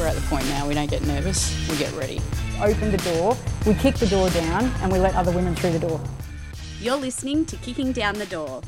[0.00, 2.22] We're at the point now, we don't get nervous, we get ready.
[2.62, 3.36] Open the door,
[3.66, 6.00] we kick the door down, and we let other women through the door.
[6.80, 8.62] You're listening to Kicking Down the Door,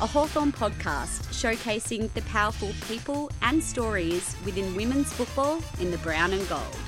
[0.00, 6.32] a Hawthorn podcast showcasing the powerful people and stories within women's football in the brown
[6.32, 6.78] and gold.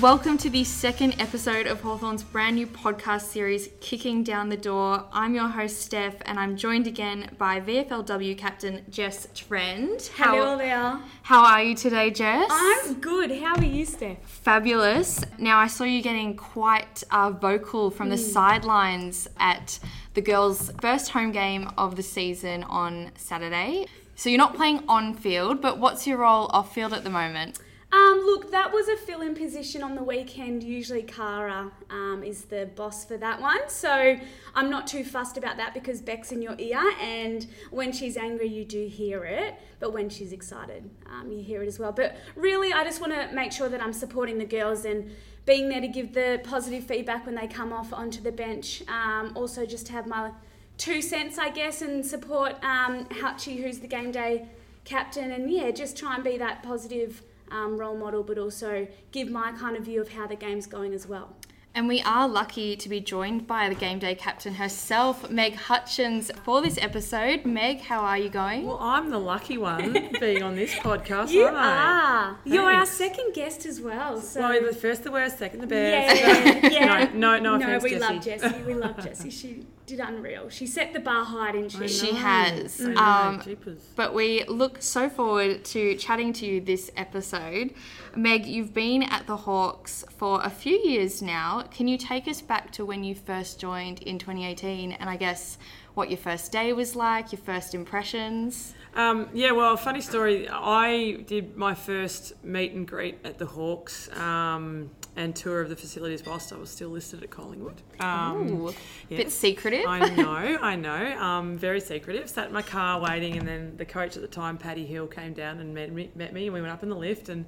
[0.00, 5.04] Welcome to the second episode of Hawthorn's brand new podcast series, Kicking Down the Door.
[5.12, 10.10] I'm your host, Steph, and I'm joined again by VFLW captain Jess Trend.
[10.14, 10.98] How, Hello there.
[11.22, 12.48] How are you today, Jess?
[12.50, 13.30] I'm good.
[13.32, 14.18] How are you, Steph?
[14.24, 15.22] Fabulous.
[15.38, 19.78] Now, I saw you getting quite uh, vocal from the sidelines at
[20.14, 23.86] the girls' first home game of the season on Saturday.
[24.16, 27.58] So you're not playing on field, but what's your role off field at the moment?
[27.92, 30.62] Um, look, that was a fill-in position on the weekend.
[30.62, 34.18] Usually, Cara um, is the boss for that one, so
[34.54, 38.48] I'm not too fussed about that because Bec's in your ear, and when she's angry,
[38.48, 41.92] you do hear it, but when she's excited, um, you hear it as well.
[41.92, 45.10] But really, I just want to make sure that I'm supporting the girls and
[45.44, 48.82] being there to give the positive feedback when they come off onto the bench.
[48.88, 50.30] Um, also, just to have my
[50.78, 54.48] two cents, I guess, and support um, Hutchie, who's the game day
[54.84, 59.28] captain, and yeah, just try and be that positive um, role model, but also give
[59.30, 61.36] my kind of view of how the game's going as well.
[61.74, 66.30] And we are lucky to be joined by the game day captain herself, Meg Hutchins,
[66.44, 67.46] for this episode.
[67.46, 68.66] Meg, how are you going?
[68.66, 72.30] Well, I'm the lucky one being on this podcast, You aren't I?
[72.32, 72.38] are.
[72.44, 74.20] You're our second guest as well.
[74.20, 76.20] So Well, the first the worst, second the yeah, best.
[76.20, 77.10] yeah, yeah.
[77.14, 78.00] No, no, no no, offense, we Jessie.
[78.14, 78.62] love Jessie.
[78.66, 79.30] We love Jessie.
[79.30, 80.48] She did unreal.
[80.48, 81.88] She set the bar high, didn't she?
[81.88, 82.80] She has.
[82.80, 83.42] Um.
[83.96, 87.74] But we look so forward to chatting to you this episode.
[88.14, 91.64] Meg, you've been at the Hawks for a few years now.
[91.70, 95.58] Can you take us back to when you first joined in 2018 and I guess
[95.94, 98.74] what your first day was like, your first impressions?
[98.94, 100.48] Um, yeah, well, funny story.
[100.48, 105.76] I did my first meet and greet at the Hawks um, and tour of the
[105.76, 107.82] facilities whilst I was still listed at Collingwood.
[108.00, 108.74] Um, Ooh,
[109.08, 109.18] yes.
[109.18, 109.86] bit secretive.
[109.86, 111.18] I know, I know.
[111.18, 112.30] Um, very secretive.
[112.30, 115.34] Sat in my car waiting, and then the coach at the time, Paddy Hill, came
[115.34, 117.28] down and met me, met me and we went up in the lift.
[117.28, 117.44] And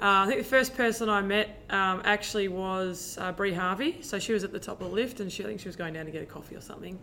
[0.00, 3.98] uh, I think the first person I met um, actually was uh, Brie Harvey.
[4.02, 5.76] So she was at the top of the lift, and she, I think she was
[5.76, 6.98] going down to get a coffee or something.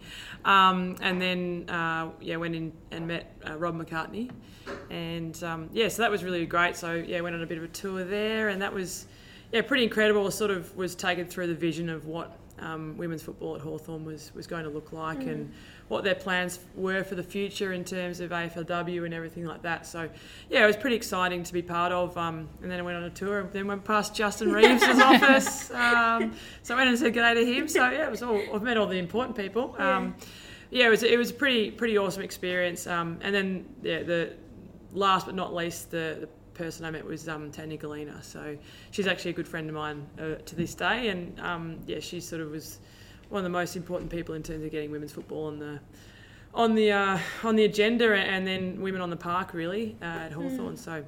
[0.45, 4.29] Um, and then, uh, yeah, went in and met uh, Rob McCartney.
[4.91, 6.77] And um, yeah, so that was really great.
[6.77, 9.07] So yeah, went on a bit of a tour there, and that was
[9.55, 10.29] yeah pretty incredible.
[10.31, 14.31] Sort of was taken through the vision of what um, women's football at Hawthorn was
[14.33, 15.51] was going to look like, and
[15.88, 19.85] what their plans were for the future in terms of AFLW and everything like that.
[19.85, 20.09] So
[20.49, 22.17] yeah, it was pretty exciting to be part of.
[22.17, 25.72] Um, and then I went on a tour, and then went past Justin Reeves' office.
[25.72, 26.33] Um,
[26.63, 27.67] so I went and said g'day to him.
[27.67, 28.41] So yeah, it was all.
[28.53, 29.75] I've met all the important people.
[29.77, 30.16] Um,
[30.69, 32.87] yeah, it was it was a pretty pretty awesome experience.
[32.87, 34.33] Um, and then yeah, the
[34.91, 38.23] last but not least, the, the person I met was um, Tanya Galina.
[38.23, 38.57] So
[38.91, 42.19] she's actually a good friend of mine uh, to this day, and um, yeah, she
[42.19, 42.79] sort of was
[43.29, 45.79] one of the most important people in terms of getting women's football on the
[46.53, 50.31] on the uh, on the agenda, and then women on the park really uh, at
[50.31, 50.77] Hawthorn.
[50.77, 51.05] So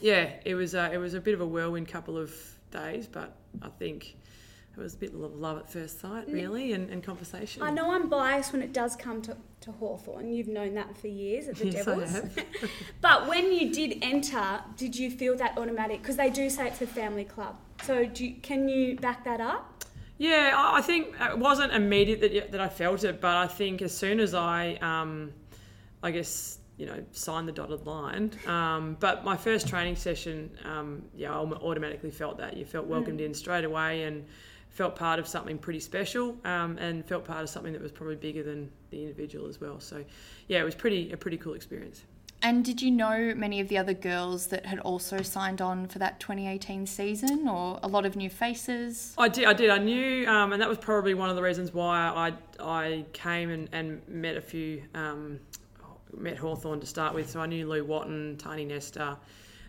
[0.00, 2.32] yeah, it was uh, it was a bit of a whirlwind couple of
[2.70, 4.16] days, but I think.
[4.76, 7.62] It was a bit of love at first sight, really, and, and conversation.
[7.62, 10.30] I know I'm biased when it does come to, to Hawthorn.
[10.30, 12.12] You've known that for years at the Yes, I Devils.
[12.12, 12.44] have.
[13.00, 16.02] but when you did enter, did you feel that automatic?
[16.02, 17.56] Because they do say it's a family club.
[17.84, 19.84] So do you, can you back that up?
[20.18, 23.80] Yeah, I I think it wasn't immediate that, that I felt it, but I think
[23.80, 25.32] as soon as I, um,
[26.02, 28.30] I guess, you know, signed the dotted line.
[28.46, 32.58] Um, but my first training session, um, yeah, I automatically felt that.
[32.58, 34.26] You felt welcomed in straight away and
[34.76, 38.14] felt part of something pretty special um, and felt part of something that was probably
[38.14, 39.80] bigger than the individual as well.
[39.80, 40.04] So,
[40.48, 42.04] yeah, it was pretty a pretty cool experience.
[42.42, 45.98] And did you know many of the other girls that had also signed on for
[46.00, 49.14] that 2018 season or a lot of new faces?
[49.16, 49.46] I did.
[49.46, 49.70] I did.
[49.70, 53.48] I knew, um, and that was probably one of the reasons why I I came
[53.48, 55.40] and, and met a few, um,
[56.14, 57.30] met Hawthorn to start with.
[57.30, 59.16] So I knew Lou Wotton, Tiny Nesta,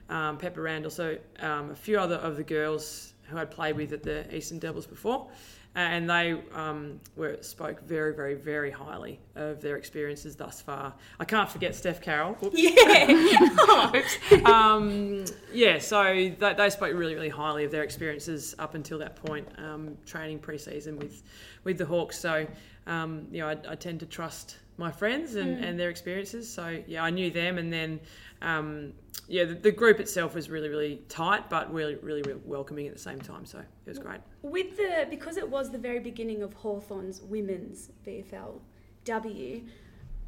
[0.10, 3.94] um, Pepper Randall, so um, a few other of the girls who I'd played with
[3.94, 5.28] at the Eastern Devils before.
[5.76, 10.92] And they um, were spoke very, very, very highly of their experiences thus far.
[11.20, 12.34] I can't forget Steph Carroll.
[12.34, 12.58] Whoops.
[12.58, 13.92] Yeah.
[13.96, 14.46] Oops.
[14.46, 19.18] Um, yeah, so they, they spoke really, really highly of their experiences up until that
[19.18, 21.22] point, um, training pre-season with,
[21.64, 22.18] with the Hawks.
[22.18, 22.48] So,
[22.88, 26.52] um, you know, I, I tend to trust my friends and, and their experiences.
[26.52, 28.00] So, yeah, I knew them, and then,
[28.42, 28.94] um,
[29.28, 32.94] yeah, the, the group itself was really, really tight, but really, really, really welcoming at
[32.94, 33.46] the same time.
[33.46, 34.20] So it was great.
[34.42, 39.68] With the because it was the very beginning of Hawthorn's women's VFLW,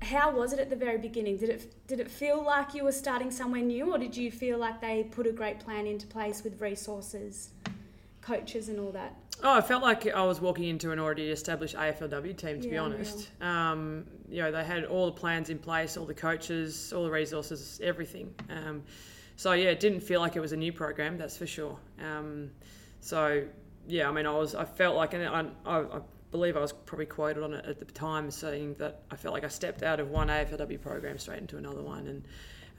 [0.01, 1.37] how was it at the very beginning?
[1.37, 4.57] Did it did it feel like you were starting somewhere new, or did you feel
[4.57, 7.51] like they put a great plan into place with resources,
[8.21, 9.15] coaches, and all that?
[9.41, 12.77] Oh, I felt like I was walking into an already established AFLW team, to be
[12.77, 13.29] honest.
[13.39, 17.11] Um, you know, they had all the plans in place, all the coaches, all the
[17.11, 18.33] resources, everything.
[18.49, 18.83] Um,
[19.35, 21.77] so yeah, it didn't feel like it was a new program, that's for sure.
[22.03, 22.51] Um,
[22.99, 23.43] so
[23.87, 25.99] yeah, I mean, I was, I felt like, and I, I,
[26.31, 29.43] believe I was probably quoted on it at the time, saying that I felt like
[29.43, 32.25] I stepped out of one AFLW program straight into another one, and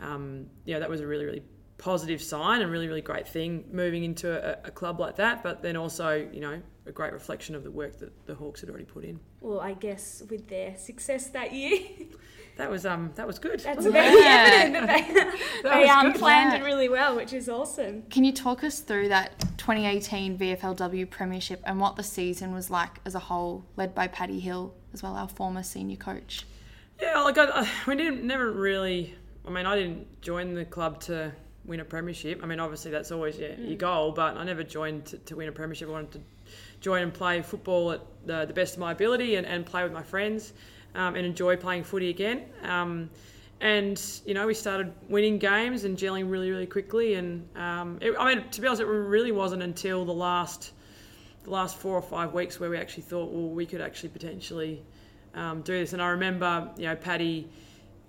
[0.01, 1.43] um, yeah, that was a really, really
[1.79, 5.43] positive sign and really, really great thing moving into a, a club like that.
[5.43, 6.61] But then also, you know,
[6.91, 9.19] a great reflection of the work that the Hawks had already put in.
[9.41, 11.81] Well, I guess with their success that year,
[12.57, 13.61] That was um, that was good.
[13.61, 14.87] that's very evident that
[15.63, 16.61] they, they um, planned Yeah.
[16.61, 18.03] it really well, which is awesome.
[18.11, 22.99] Can you talk us through that 2018 VFLW Premiership and what the season was like
[23.07, 26.45] as a whole, led by Paddy Hill as well, our former senior coach?
[27.01, 29.15] Yeah, like I, I, we didn't never really.
[29.47, 31.33] I mean, I didn't join the club to
[31.65, 32.41] win a premiership.
[32.43, 35.49] I mean, obviously that's always your, your goal, but I never joined to, to win
[35.49, 35.89] a premiership.
[35.89, 36.21] I wanted to
[36.81, 39.93] join and play football at the, the best of my ability and, and play with
[39.93, 40.53] my friends
[40.95, 42.45] um, and enjoy playing footy again.
[42.63, 43.11] Um,
[43.61, 47.15] and you know, we started winning games and gelling really, really quickly.
[47.15, 50.73] And um, it, I mean, to be honest, it really wasn't until the last
[51.45, 54.83] the last four or five weeks where we actually thought, well, we could actually potentially
[55.35, 55.95] um, do this.
[55.95, 57.49] And I remember, you know, Paddy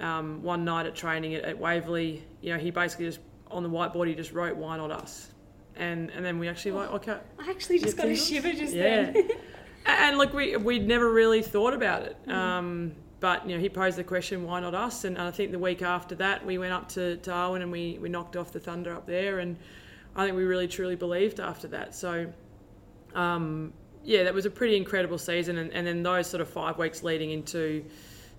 [0.02, 3.70] um, one night at training at, at Waverley, you know, he basically just on the
[3.70, 5.32] whiteboard he just wrote, "Why not us?"
[5.76, 9.12] And and then we actually like, okay, I actually just got a shiver just yeah.
[9.12, 9.30] then.
[9.86, 12.18] and look, we we'd never really thought about it.
[12.28, 12.34] Mm.
[12.34, 15.60] Um, but you know, he posed the question, "Why not us?" And I think the
[15.60, 18.94] week after that, we went up to Darwin and we we knocked off the Thunder
[18.94, 19.58] up there, and
[20.16, 21.96] I think we really truly believed after that.
[21.96, 22.32] So
[23.16, 23.74] um,
[24.04, 27.04] yeah, that was a pretty incredible season, and, and then those sort of five weeks
[27.04, 27.86] leading into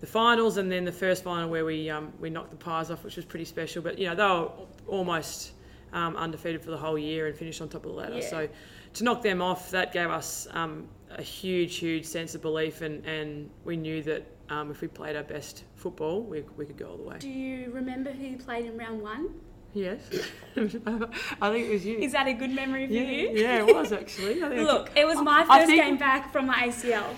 [0.00, 3.04] the finals, and then the first final where we um, we knocked the Pies off,
[3.04, 3.82] which was pretty special.
[3.82, 4.50] But you know, they were
[4.88, 5.52] almost
[5.92, 8.18] um, undefeated for the whole year and finished on top of the ladder.
[8.18, 8.28] Yeah.
[8.28, 8.48] So
[8.94, 13.04] to knock them off, that gave us um, a huge, huge sense of belief, and,
[13.06, 16.90] and we knew that um, if we played our best football, we, we could go
[16.90, 17.16] all the way.
[17.18, 19.30] Do you remember who you played in round one?
[19.74, 20.00] Yes,
[20.56, 21.98] I think it was you.
[21.98, 23.30] Is that a good memory for yeah, you?
[23.32, 24.38] yeah, it was actually.
[24.38, 27.14] Look, it was my first think- game back from my ACL,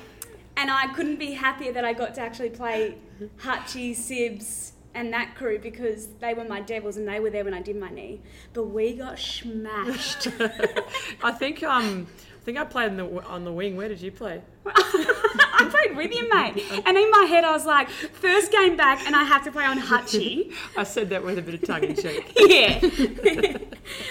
[0.57, 2.97] and I couldn't be happier that I got to actually play
[3.39, 7.55] Hutchie, Sibs, and that crew because they were my devils and they were there when
[7.55, 8.21] I did my knee.
[8.53, 10.29] But we got smashed.
[11.23, 12.07] I think um,
[12.45, 13.75] I think I played in the, on the wing.
[13.75, 14.43] Where did you play?
[14.67, 16.63] I played with you, mate.
[16.85, 19.65] And in my head, I was like, first game back, and I have to play
[19.65, 20.53] on Hutchie.
[20.77, 22.33] I said that with a bit of tongue in cheek.
[22.37, 22.81] yeah.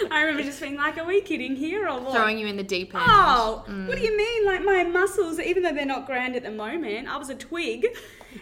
[0.09, 2.15] I remember just being like, are we kidding here or what?
[2.15, 3.03] Throwing you in the deep end.
[3.06, 3.88] Oh, mm.
[3.88, 4.45] what do you mean?
[4.47, 7.86] Like my muscles, even though they're not grand at the moment, I was a twig,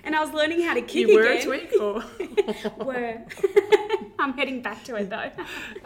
[0.05, 1.41] and I was learning how to kick you were again.
[1.41, 3.25] a twig, or Were.
[4.25, 5.31] I'm heading back to it though.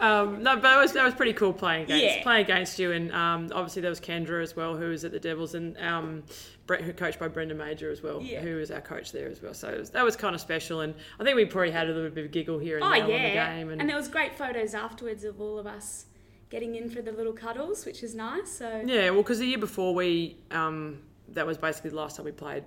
[0.00, 0.54] um, no?
[0.56, 2.22] But that was that was pretty cool playing against Yeah.
[2.22, 5.20] playing against you, and um, obviously there was Kendra as well, who was at the
[5.20, 6.22] Devils, and um,
[6.66, 8.40] Brett, who coached by Brendan Major as well, Yeah.
[8.40, 9.54] who was our coach there as well.
[9.54, 11.92] So it was, that was kind of special, and I think we probably had a
[11.92, 13.88] little bit of a giggle here and Oh there yeah, on the game, and, and,
[13.90, 16.06] there was great photos afterwards of all of us
[16.50, 18.50] getting in for the little cuddles, which is nice.
[18.50, 22.24] So yeah, well, because the year before we um, that was basically the last time
[22.24, 22.64] we played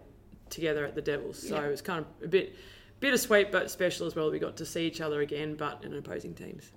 [0.49, 1.67] together at the Devils, so Yeah.
[1.67, 2.55] it was kind of a bit
[2.99, 4.31] bittersweet but special as well.
[4.31, 6.71] We got to see each other again, but in opposing teams.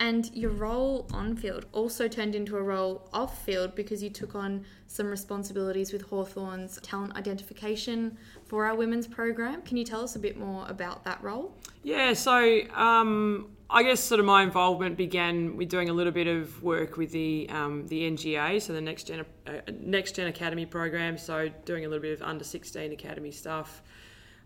[0.00, 4.36] And your role on field also turned into a role off field because you took
[4.36, 9.62] on some responsibilities with Hawthorn's talent identification for our women's program.
[9.62, 11.56] Can you tell us a bit more about that role?
[11.82, 16.28] Yeah, so um, I guess sort of my involvement began with doing a little bit
[16.28, 20.64] of work with the um, the NGA, so the Next Gen uh, Next Gen Academy
[20.64, 21.18] program.
[21.18, 23.82] So doing a little bit of under sixteen academy stuff,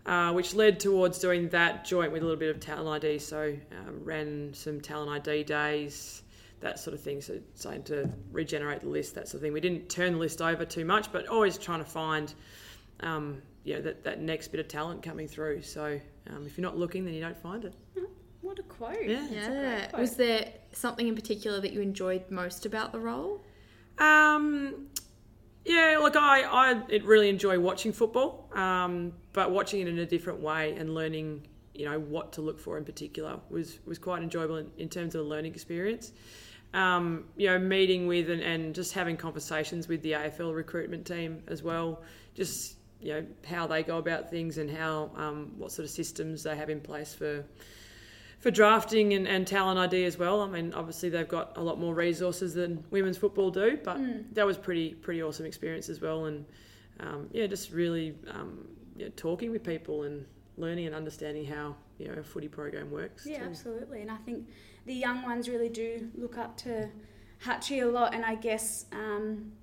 [0.05, 3.19] uh, which led towards doing that joint with a little bit of talent ID.
[3.19, 6.23] So um, ran some talent ID days.
[6.59, 9.53] That sort of thing, so starting to regenerate the list, that sort of thing.
[9.53, 12.33] We didn't turn the list over too much, but always trying to find,
[13.01, 15.61] um, you know, that, that next bit of talent coming through.
[15.61, 17.73] So um, if you're not looking, then you don't find it.
[18.39, 19.05] what a quote!
[19.05, 19.27] Yeah.
[19.29, 20.01] That's a quote.
[20.01, 23.43] Was there something in particular that you enjoyed most about the role?
[23.97, 24.87] Um,
[25.65, 30.39] yeah, look, I, I really enjoy watching football, um, but watching it in a different
[30.39, 34.57] way and learning, you know, what to look for in particular was was quite enjoyable
[34.57, 36.13] in, in terms of the learning experience.
[36.73, 41.43] Um, you know, meeting with and, and just having conversations with the AFL recruitment team
[41.47, 42.01] as well,
[42.33, 46.43] just you know how they go about things and how um, what sort of systems
[46.43, 47.43] they have in place for
[48.39, 50.41] for drafting and, and talent ID as well.
[50.41, 53.97] I mean, obviously they've got a lot more resources than women's football do, but
[54.35, 56.25] that was pretty pretty awesome experience as well.
[56.25, 56.45] And
[56.99, 60.25] um, yeah, just really um, yeah, talking with people and
[60.57, 63.25] learning and understanding how you know a footy program works.
[63.25, 63.45] Yeah, too.
[63.45, 64.01] absolutely.
[64.01, 64.47] And I think
[64.85, 66.89] the young ones really do look up to
[67.43, 69.53] Hutchie a lot, and I guess um,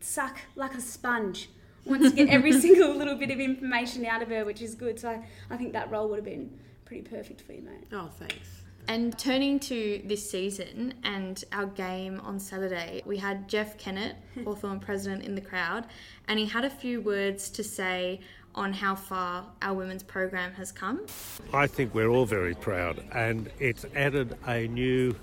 [0.00, 1.50] suck like a sponge.
[1.86, 4.98] Wants to get every single little bit of information out of her, which is good.
[5.00, 6.50] So I, I think that role would have been
[6.84, 7.86] pretty perfect for you, mate.
[7.92, 8.59] Oh, thanks.
[8.90, 14.80] And turning to this season and our game on Saturday, we had Jeff Kennett, Hawthorn
[14.80, 15.86] president, in the crowd,
[16.26, 18.18] and he had a few words to say
[18.52, 21.06] on how far our women's program has come.
[21.52, 25.14] I think we're all very proud, and it's added a new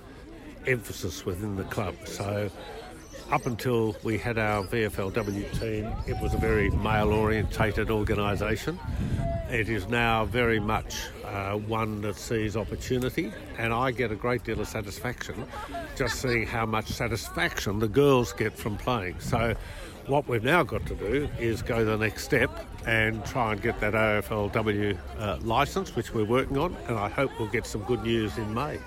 [0.65, 1.95] emphasis within the club.
[2.05, 2.49] So,
[3.33, 8.79] up until we had our VFLW team, it was a very male orientated organisation.
[9.49, 14.43] It is now very much uh, one that sees opportunity, and I get a great
[14.43, 15.45] deal of satisfaction
[15.95, 19.19] just seeing how much satisfaction the girls get from playing.
[19.19, 19.55] So,
[20.05, 22.49] what we've now got to do is go the next step
[22.85, 27.31] and try and get that AFLW uh, licence, which we're working on, and I hope
[27.39, 28.79] we'll get some good news in May.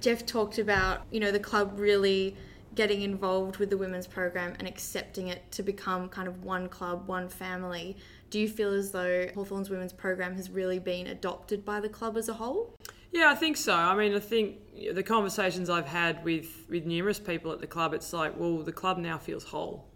[0.00, 2.36] Jeff talked about, you know, the club really
[2.74, 7.06] getting involved with the women's program and accepting it to become kind of one club,
[7.08, 7.96] one family.
[8.30, 12.16] Do you feel as though Hawthorn's women's program has really been adopted by the club
[12.16, 12.74] as a whole?
[13.10, 13.74] Yeah, I think so.
[13.74, 14.58] I mean, I think
[14.92, 18.72] the conversations I've had with, with numerous people at the club, it's like, well, the
[18.72, 19.86] club now feels whole.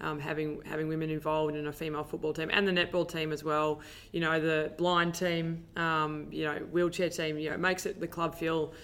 [0.00, 3.42] Um, having having women involved in a female football team and the netball team as
[3.42, 3.80] well,
[4.12, 8.06] you know, the blind team, um, you know, wheelchair team, you know, makes it the
[8.06, 8.74] club feel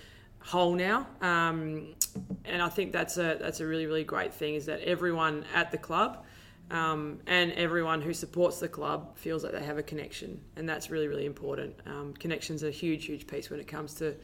[0.40, 1.06] whole now.
[1.20, 1.94] Um,
[2.44, 5.70] and I think that's a that's a really really great thing is that everyone at
[5.70, 6.25] the club
[6.71, 10.90] um, and everyone who supports the club feels like they have a connection, and that's
[10.90, 11.75] really really important.
[11.87, 14.14] Um, connections are a huge huge piece when it comes to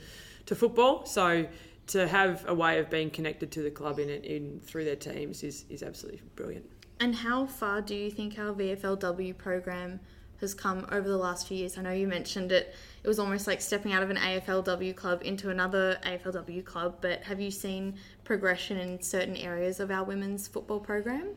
[0.47, 1.07] to football.
[1.07, 1.47] So
[1.89, 5.43] to have a way of being connected to the club in in through their teams
[5.43, 6.67] is is absolutely brilliant.
[7.01, 10.01] And how far do you think our VFLW program
[10.41, 11.79] has come over the last few years?
[11.79, 12.75] I know you mentioned it.
[13.03, 17.23] It was almost like stepping out of an AFLW club into another AFLW club, but
[17.23, 17.95] have you seen
[18.25, 21.29] progression in certain areas of our women's football program?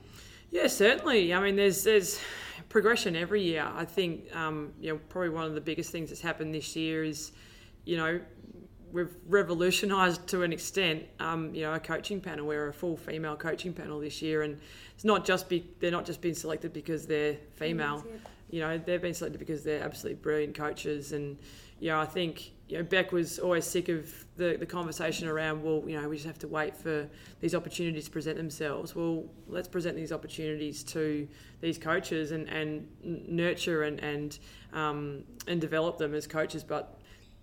[0.53, 1.33] Yeah, certainly.
[1.33, 2.19] I mean, there's there's
[2.69, 3.67] progression every year.
[3.75, 7.03] I think um, you know probably one of the biggest things that's happened this year
[7.03, 7.31] is,
[7.85, 8.21] you know,
[8.91, 12.45] we've revolutionised to an extent, um, you know, a coaching panel.
[12.45, 14.59] We're a full female coaching panel this year, and
[14.93, 18.05] it's not just be they're not just being selected because they're female.
[18.51, 21.35] You know, they've been selected because they're absolutely brilliant coaches, and
[21.79, 25.63] you know, I think you know Bec was always sick of the the conversation around,
[25.63, 27.07] well, you know, we just have to wait for
[27.39, 28.95] these opportunities to present themselves.
[28.95, 31.27] Well, let's present these opportunities to
[31.61, 34.39] these coaches and and nurture and and
[34.73, 36.99] um, and develop them as coaches, but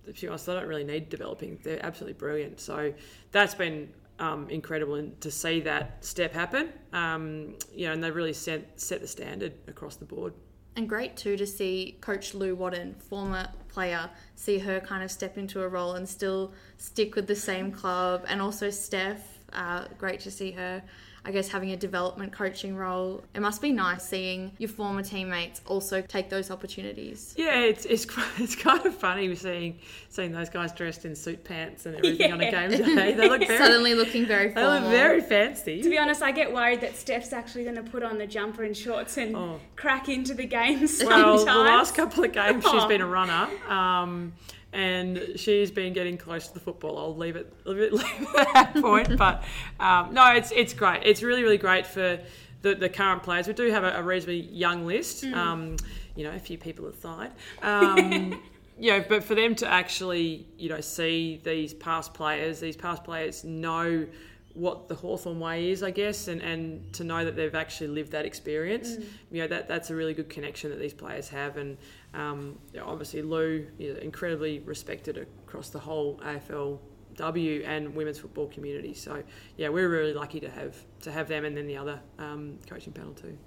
[0.06, 1.58] to be honest, they don't really need developing.
[1.62, 2.58] They're absolutely brilliant.
[2.58, 2.92] So
[3.32, 6.70] that's been um, incredible and to see that step happen.
[6.92, 10.34] Um, you know, and they've really set set the standard across the board.
[10.76, 15.36] And great too to see Coach Lou Wotton, former player, see her kind of step
[15.36, 18.24] into a role and still stick with the same club.
[18.28, 20.82] And also Steph, uh, great to see her
[21.24, 23.22] I guess having a development coaching role.
[23.34, 27.34] It must be nice seeing your former teammates also take those opportunities.
[27.36, 28.06] Yeah, it's it's
[28.38, 32.34] it's kind of funny seeing seeing those guys dressed in suit pants and everything yeah.
[32.34, 33.12] on a game day.
[33.14, 34.70] They look very, suddenly looking very formal.
[34.70, 35.82] They look very fancy.
[35.82, 38.62] To be honest, I get worried that Steph's actually going to put on the jumper
[38.62, 39.60] and shorts and oh.
[39.76, 40.86] crack into the game.
[40.86, 41.44] Sometimes.
[41.44, 43.48] Well, the last couple of games she's been a runner.
[43.68, 44.32] Um,
[44.72, 46.98] and she's been getting close to the football.
[46.98, 49.16] I'll leave it, leave it, leave it at that point.
[49.16, 49.44] But
[49.78, 51.02] um, no, it's it's great.
[51.04, 52.20] It's really really great for
[52.62, 53.46] the, the current players.
[53.46, 55.24] We do have a, a reasonably young list.
[55.24, 55.34] Mm.
[55.34, 55.76] Um,
[56.16, 57.30] you know, a few people aside.
[57.62, 58.40] Um,
[58.78, 63.04] you know, but for them to actually, you know, see these past players, these past
[63.04, 64.06] players know
[64.54, 68.12] what the Hawthorn way is, I guess, and, and to know that they've actually lived
[68.12, 69.04] that experience, mm.
[69.30, 71.56] you know, that that's a really good connection that these players have.
[71.56, 71.76] And
[72.14, 78.92] um, obviously, Lou is incredibly respected across the whole AFLW and women's football community.
[78.92, 79.22] So,
[79.56, 82.92] yeah, we're really lucky to have to have them and then the other um, coaching
[82.92, 83.38] panel too.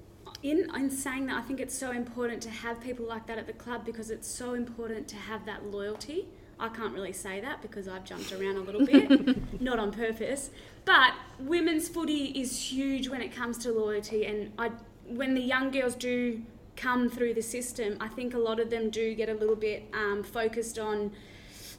[0.41, 3.47] In, in saying that, I think it's so important to have people like that at
[3.47, 6.27] the club because it's so important to have that loyalty.
[6.59, 10.49] I can't really say that because I've jumped around a little bit, not on purpose.
[10.85, 14.71] But women's footy is huge when it comes to loyalty, and I,
[15.07, 16.41] when the young girls do
[16.75, 19.89] come through the system, I think a lot of them do get a little bit
[19.93, 21.11] um, focused on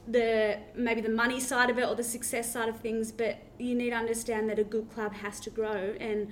[0.06, 3.12] the maybe the money side of it or the success side of things.
[3.12, 6.28] But you need to understand that a good club has to grow, and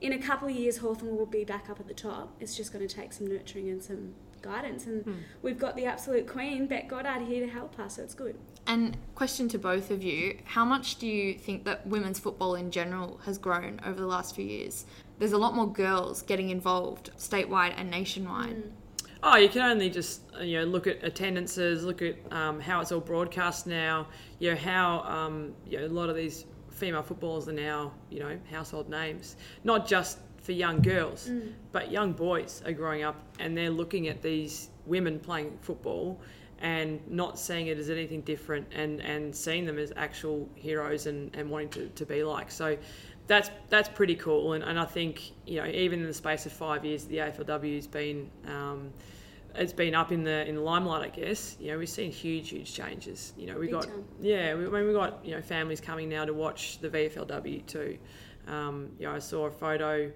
[0.00, 2.34] in a couple of years, Hawthorn will be back up at the top.
[2.40, 4.14] It's just going to take some nurturing and some
[4.46, 5.14] guidance, and hmm.
[5.42, 7.96] we've got the absolute queen, Bec Goddard, here to help us.
[7.96, 8.38] So it's good.
[8.66, 12.70] And question to both of you: How much do you think that women's football in
[12.70, 14.86] general has grown over the last few years?
[15.18, 18.56] there's a lot more girls getting involved statewide and nationwide.
[18.56, 18.70] Mm.
[19.22, 22.80] Oh, you can only just uh, you know look at attendances, look at um, how
[22.80, 24.08] it's all broadcast now.
[24.38, 28.20] You know how um, you know a lot of these female footballers are now you
[28.20, 31.28] know household names, not just for young girls,
[31.72, 36.20] but young boys are growing up and they're looking at these women playing football
[36.60, 41.34] and not seeing it as anything different and, and seeing them as actual heroes and,
[41.34, 42.50] and wanting to, to be like.
[42.50, 42.78] So
[43.26, 44.52] that's that's pretty cool.
[44.52, 47.74] And, and I think you know even in the space of five years the AFLW
[47.74, 48.92] has been um,
[49.56, 51.56] it's been up in the in the limelight I guess.
[51.58, 53.32] You know we've seen huge huge changes.
[53.36, 54.04] You know we Big got time.
[54.20, 57.66] yeah we, I mean we got you know families coming now to watch the VFLW
[57.66, 57.98] too
[58.46, 60.10] um, you know I saw a photo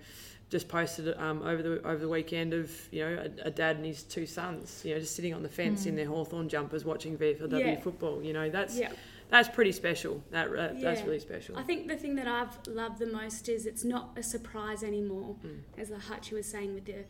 [0.50, 3.86] just posted um, over the over the weekend of you know a, a dad and
[3.86, 7.16] his two sons you know just sitting on the fence in their Hawthorn jumpers watching
[7.16, 7.80] VFLW Yeah.
[7.80, 8.90] football you know that's Yeah.
[9.30, 10.22] that's pretty special.
[10.30, 11.56] That uh, that's really special.
[11.56, 15.36] I think the thing that I've loved the most is it's not a surprise anymore,
[15.78, 17.04] as the Hutchie was saying with the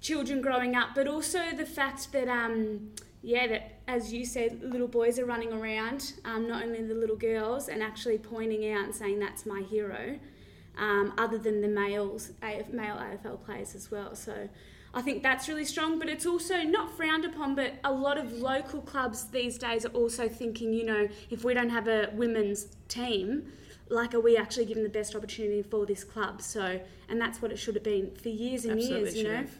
[0.00, 2.90] children growing up, but also the fact that, um,
[3.22, 7.16] yeah, that as you said, little boys are running around, um, not only the little
[7.16, 10.18] girls, and actually pointing out and saying that's my hero,
[10.78, 14.14] um, other than the males, AF, male AFL players as well.
[14.14, 14.48] So.
[14.96, 17.56] I think that's really strong, but it's also not frowned upon.
[17.56, 21.52] But a lot of local clubs these days are also thinking, you know, if we
[21.52, 23.50] don't have a women's team,
[23.88, 26.40] like are we actually given the best opportunity for this club?
[26.40, 29.36] So, and that's what it should have been for years and Absolutely years, you know.
[29.36, 29.58] have.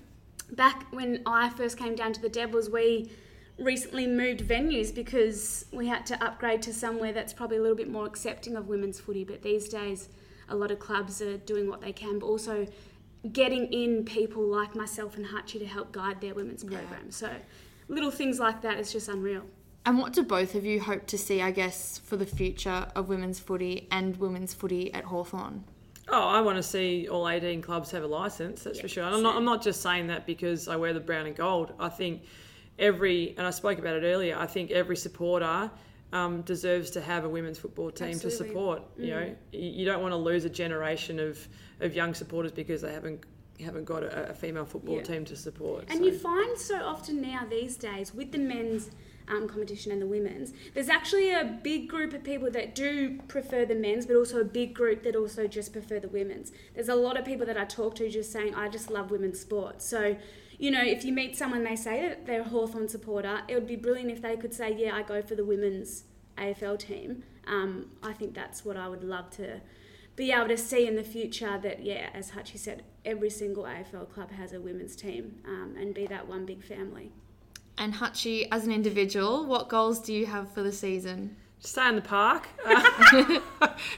[0.52, 3.10] Back when I first came down to the Devils, we
[3.58, 7.90] recently moved venues because we had to upgrade to somewhere that's probably a little bit
[7.90, 9.24] more accepting of women's footy.
[9.24, 10.08] But these days,
[10.48, 12.66] a lot of clubs are doing what they can, but also
[13.32, 17.10] getting in people like myself and Hutchie to help guide their women's program.
[17.10, 17.30] So,
[17.88, 19.42] little things like that is just unreal.
[19.86, 23.08] And what do both of you hope to see, I guess, for the future of
[23.08, 25.64] women's footy and women's footy at Hawthorn?
[26.08, 29.04] Oh, I want to see all 18 clubs have a license, that's for sure.
[29.04, 31.72] And I'm not, I'm not just saying that because I wear the brown and gold.
[31.78, 32.22] I think
[32.78, 35.70] every, and I spoke about it earlier, I think every supporter
[36.14, 38.48] um, deserves to have a women's football team to Absolutely.
[38.48, 38.82] support.
[38.96, 41.46] You know, you, you don't want to lose a generation of,
[41.80, 43.24] of young supporters because they haven't
[43.60, 45.02] haven't got a, a female football Yeah.
[45.02, 45.84] team to support.
[45.88, 46.04] And so.
[46.04, 48.90] you find so often now these days with the men's
[49.28, 53.64] um, competition and the women's, there's actually a big group of people that do prefer
[53.64, 56.50] the men's, but also a big group that also just prefer the women's.
[56.74, 59.38] There's a lot of people that I talk to just saying, I just love women's
[59.38, 59.86] sports.
[59.86, 60.16] So,
[60.58, 63.68] you know, if you meet someone they say that they're a Hawthorn supporter, it would
[63.68, 66.04] be brilliant if they could say, Yeah, I go for the women's
[66.38, 67.24] AFL team.
[67.46, 69.60] Um, I think that's what I would love to
[70.16, 74.12] be able to see in the future that, yeah, as Hutchie said, every single AFL
[74.12, 77.10] club has a women's team um, and be that one big family.
[77.76, 81.36] And Hutchie, as an individual, what goals do you have for the season?
[81.58, 82.46] Stay in the park.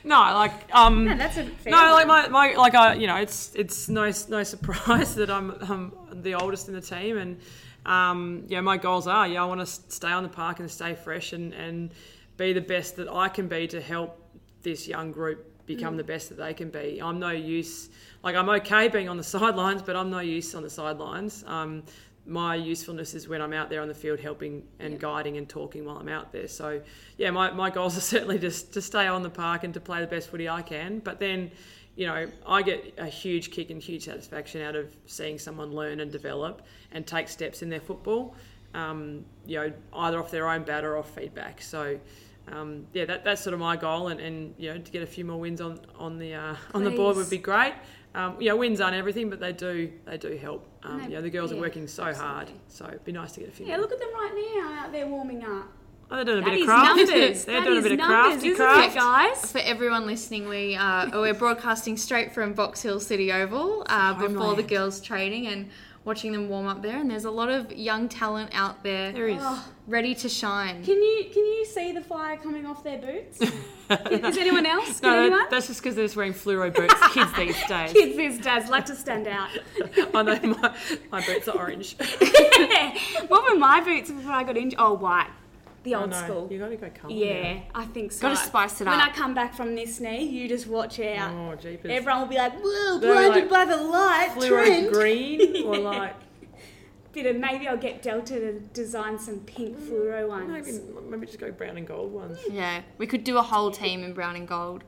[0.04, 3.16] no, like um, No, that's a fair no, like my, my like I you know
[3.16, 7.40] it's it's no no surprise that I'm I'm the oldest in the team and
[7.84, 10.94] um, yeah my goals are yeah I want to stay on the park and stay
[10.94, 11.90] fresh and and
[12.36, 14.22] be the best that I can be to help
[14.62, 15.98] this young group become Mm.
[15.98, 17.00] the best that they can be.
[17.02, 17.88] I'm no use
[18.22, 21.44] like I'm okay being on the sidelines, but I'm no use on the sidelines.
[21.46, 21.82] Um,
[22.28, 25.84] my usefulness is when I'm out there on the field helping and guiding and talking
[25.84, 26.48] while I'm out there.
[26.48, 26.80] So,
[27.18, 30.00] yeah, my, my goals are certainly just to stay on the park and to play
[30.00, 30.98] the best footy I can.
[30.98, 31.52] But then,
[31.94, 36.00] you know, I get a huge kick and huge satisfaction out of seeing someone learn
[36.00, 38.34] and develop and take steps in their football,
[38.76, 41.62] um, you know, either off their own bat or off feedback.
[41.62, 41.98] So,
[42.52, 45.06] um, yeah, that, that's sort of my goal, and, and you know, to get a
[45.06, 47.74] few more wins on on the uh, on the board would be great.
[48.14, 50.66] Um, you know, wins aren't everything, but they do they do help.
[50.82, 53.40] Um, they- you know, the girls are working so hard, so it'd be nice to
[53.40, 53.66] get a few.
[53.66, 53.82] Yeah, more.
[53.82, 55.66] look at them right now out there warming up.
[56.08, 56.96] Oh, they're doing a That bit of is craft.
[56.96, 57.44] numbers.
[57.46, 58.94] They're That doing a is bit of numbers, crafty isn't craft.
[58.94, 59.52] it, guys?
[59.52, 64.54] For everyone listening, we uh, we're broadcasting straight from Box Hill City Oval uh, before
[64.54, 65.68] the girls' training and
[66.06, 66.96] watching them warm up there.
[66.98, 69.36] And there's a lot of young talent out there, There is.
[69.42, 69.62] Oh.
[69.86, 70.82] ready to shine.
[70.84, 73.40] Can you can you see the fire coming off their boots?
[73.90, 75.00] is anyone else?
[75.00, 75.38] Can No, anyone?
[75.40, 76.94] that, that's just because they're just wearing fluoro boots.
[77.12, 77.92] Kids these days.
[77.92, 79.50] Kids these days like to stand out.
[80.14, 80.74] I know my,
[81.12, 81.96] my boots are orange.
[83.28, 84.78] what were my boots before I got injured?
[84.80, 85.28] Oh, white.
[85.86, 86.16] The I old know.
[86.24, 86.48] school.
[86.50, 87.14] You got to go colour.
[87.14, 88.22] Yeah, I think so.
[88.22, 88.92] Gotta spice it up.
[88.92, 89.00] When.
[89.00, 91.32] I come back from this knee, you just watch out.
[91.32, 91.92] Oh, jeepers.
[91.92, 96.16] Everyone will be like, "Whoa, blinded like by the light." fluoro trend." green or like
[97.16, 100.50] Bit of maybe I'll get Delta to design some pink fluoro ones.
[100.50, 102.38] maybe maybe just go brown and gold ones.
[102.50, 104.84] Yeah, we could do a whole team in brown and gold.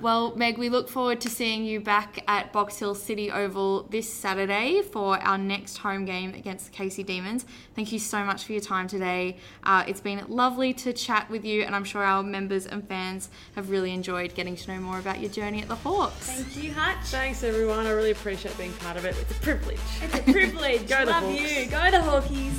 [0.00, 4.10] Well, Meg, we look forward to seeing you back at Box Hill City Oval this
[4.10, 7.44] Saturday for our next home game against the Casey Demons.
[7.74, 9.36] Thank you so much for your time today.
[9.62, 13.28] Uh, it's been lovely to chat with you, and I'm sure our members and fans
[13.56, 16.30] have really enjoyed getting to know more about your journey at the Hawks.
[16.30, 17.04] Thank you, Hutch.
[17.08, 17.84] Thanks everyone.
[17.84, 19.14] I really appreciate being part of it.
[19.20, 19.78] It's a privilege.
[20.00, 20.88] It's a privilege.
[20.88, 21.40] Go the Love Hawks.
[21.40, 21.57] you.
[21.66, 22.54] Go the Hawkies.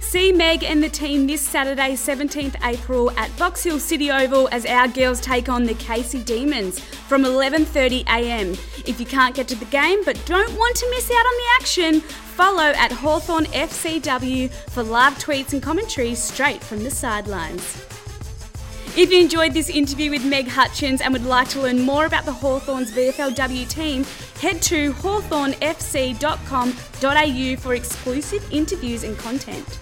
[0.00, 4.66] See Meg and the team this Saturday, 17th April at Box Hill City Oval as
[4.66, 8.52] our girls take on the Casey Demons from 11.30am.
[8.88, 11.46] If you can't get to the game but don't want to miss out on the
[11.60, 17.93] action, follow at Hawthorn FCW for live tweets and commentary straight from the sidelines.
[18.96, 22.24] If you enjoyed this interview with Meg Hutchins and would like to learn more about
[22.24, 24.04] the Hawthorns VFLW team,
[24.40, 29.80] head to hawthornfc.com.au for exclusive interviews and content.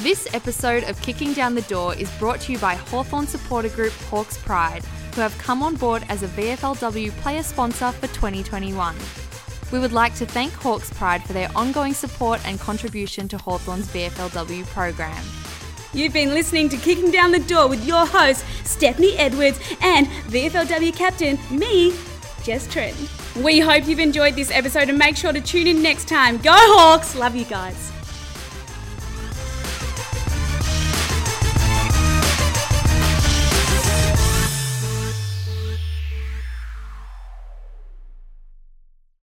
[0.00, 3.92] This episode of Kicking Down the Door is brought to you by Hawthorn supporter group
[4.10, 8.96] Hawks Pride, who have come on board as a VFLW player sponsor for 2021.
[9.70, 13.86] We would like to thank Hawks Pride for their ongoing support and contribution to Hawthorn's
[13.86, 15.22] VFLW program.
[15.94, 20.96] You've been listening to Kicking Down the Door with your host, Stephanie Edwards, and VFLW
[20.96, 21.94] captain, me,
[22.42, 22.96] Jess Trent.
[23.36, 26.38] We hope you've enjoyed this episode and make sure to tune in next time.
[26.38, 27.14] Go Hawks!
[27.14, 27.91] Love you guys.